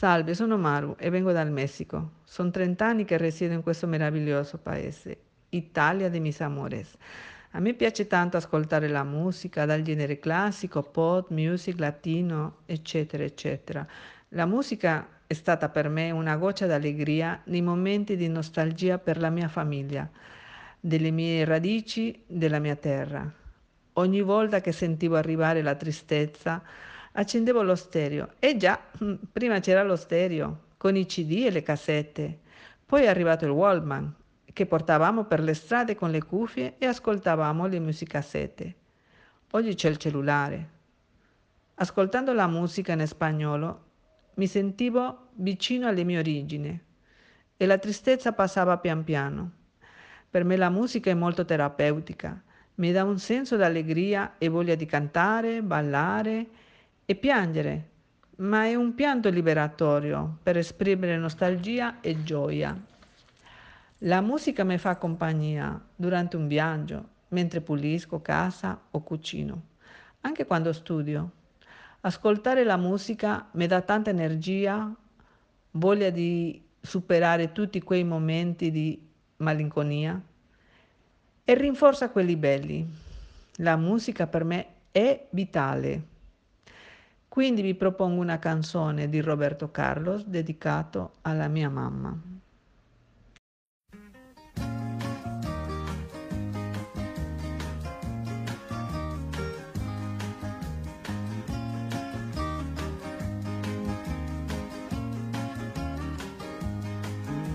[0.00, 2.12] Salve, sono Maru e vengo dal Messico.
[2.24, 5.18] Sono 30 anni che risiedo in questo meraviglioso paese,
[5.50, 6.96] Italia de mis amores.
[7.50, 13.86] A me piace tanto ascoltare la musica dal genere classico, pop, music, latino, eccetera, eccetera.
[14.28, 19.28] La musica è stata per me una goccia d'allegria nei momenti di nostalgia per la
[19.28, 20.08] mia famiglia,
[20.80, 23.30] delle mie radici, della mia terra.
[23.92, 26.62] Ogni volta che sentivo arrivare la tristezza,
[27.12, 28.32] accendevo lo stereo.
[28.38, 28.80] E già,
[29.32, 32.38] prima c'era lo stereo, con i CD e le cassette.
[32.84, 34.14] Poi è arrivato il Wallman,
[34.52, 38.74] che portavamo per le strade con le cuffie e ascoltavamo le musicassette.
[39.52, 40.68] Oggi c'è il cellulare.
[41.74, 43.88] Ascoltando la musica in spagnolo
[44.34, 46.80] mi sentivo vicino alle mie origini
[47.56, 49.50] e la tristezza passava pian piano.
[50.30, 52.40] Per me la musica è molto terapeutica,
[52.76, 56.46] mi dà un senso d'allegria e voglia di cantare, ballare
[57.10, 57.88] e piangere,
[58.36, 62.80] ma è un pianto liberatorio per esprimere nostalgia e gioia.
[63.98, 69.62] La musica mi fa compagnia durante un viaggio, mentre pulisco casa o cucino,
[70.20, 71.32] anche quando studio.
[72.02, 74.88] Ascoltare la musica mi dà tanta energia,
[75.72, 79.04] voglia di superare tutti quei momenti di
[79.38, 80.22] malinconia
[81.42, 82.88] e rinforza quelli belli.
[83.56, 86.18] La musica per me è vitale.
[87.30, 92.20] Quindi vi propongo una canzone di Roberto Carlos dedicato alla mia mamma.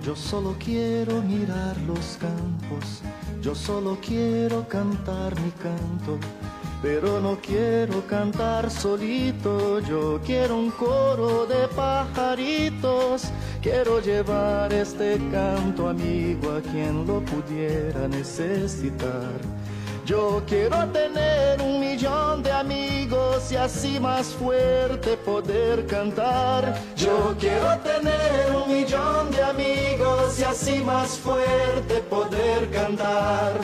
[0.00, 3.02] Yo solo quiero mirar los campos,
[3.40, 6.45] yo solo quiero cantar mi canto
[6.86, 13.24] pero no quiero cantar solito, yo quiero un coro de pajaritos,
[13.60, 19.34] quiero llevar este canto amigo a quien lo pudiera necesitar.
[20.04, 26.72] Yo quiero tener un millón de amigos y así más fuerte poder cantar.
[26.94, 33.54] Yo quiero tener un millón de amigos y así más fuerte poder cantar.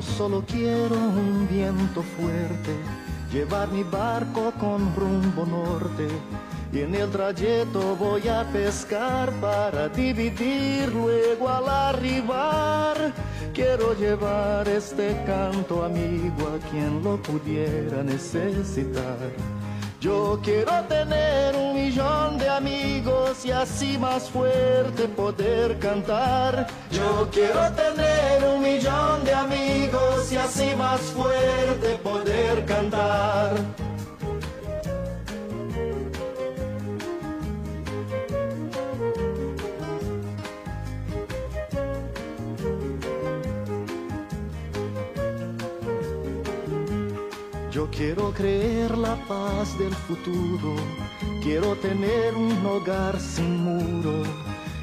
[0.00, 2.72] Solo quiero un viento fuerte,
[3.32, 6.08] llevar mi barco con rumbo norte.
[6.72, 13.12] Y en el trayecto voy a pescar para dividir luego al arribar.
[13.52, 19.18] Quiero llevar este canto amigo a quien lo pudiera necesitar.
[20.00, 26.66] Yo quiero tener un millón de amigos y así más fuerte poder cantar.
[26.90, 33.56] Yo quiero tener un millón de amigos y así más fuerte poder cantar.
[47.70, 50.74] Yo quiero creer la paz del futuro,
[51.40, 54.24] quiero tener un hogar sin muro.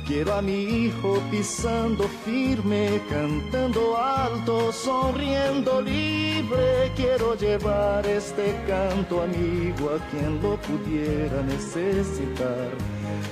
[0.08, 6.94] Quiero a mi hijo pisando firme, cantando alto, sonriendo libre.
[6.96, 12.70] Quiero llevar este canto amigo a quien lo pudiera necesitar.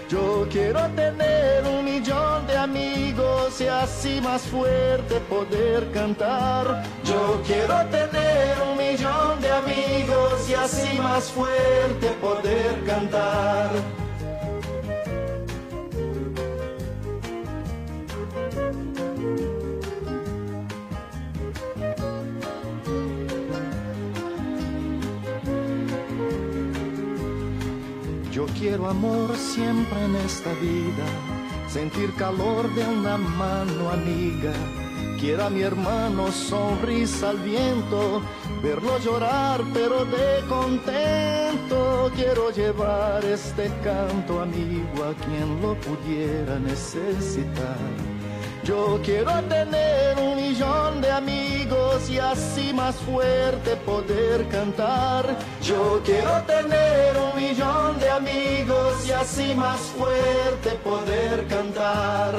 [0.10, 6.84] Yo quiero tener un millón de amigos y así más fuerte poder cantar.
[7.06, 14.05] Yo quiero tener un millón de amigos y así más fuerte poder cantar.
[28.36, 31.06] Yo quiero amor siempre en esta vida,
[31.70, 34.52] sentir calor de una mano amiga.
[35.18, 38.22] Quiero a mi hermano sonrisa al viento,
[38.62, 42.12] verlo llorar pero de contento.
[42.14, 47.78] Quiero llevar este canto amigo a quien lo pudiera necesitar.
[48.66, 50.05] Yo quiero tener
[52.10, 55.26] y así más fuerte poder cantar.
[55.62, 62.36] Yo quiero tener un millón de amigos y así más fuerte poder cantar.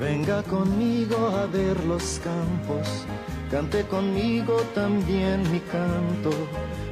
[0.00, 3.04] Venga conmigo a ver los campos,
[3.50, 6.30] cante conmigo también mi canto.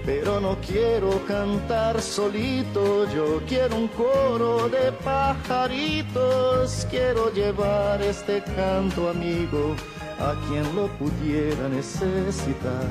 [0.05, 9.09] Pero no quiero cantar solito, yo quiero un coro de pajaritos, quiero llevar este canto
[9.09, 9.77] amigo
[10.19, 12.89] a quien lo pudiera necesitar.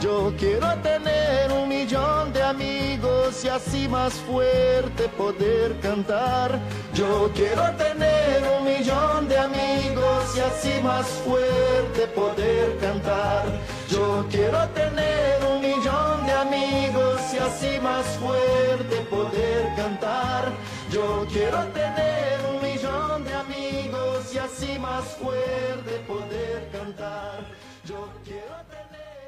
[0.00, 6.58] Yo quiero tener un millón de amigos y así más fuerte poder cantar.
[6.92, 13.44] Yo quiero tener un millón de amigos y así más fuerte poder cantar.
[13.88, 20.50] Yo quiero tener un millón de amigos y así más fuerte poder cantar.
[20.90, 22.21] Yo quiero tener
[24.30, 27.40] y así más fuerte poder cantar.
[27.84, 29.21] Yo quiero tener